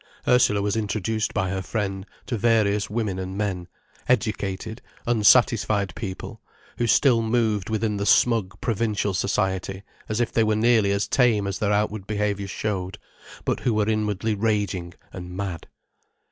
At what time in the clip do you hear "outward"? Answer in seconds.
11.71-12.07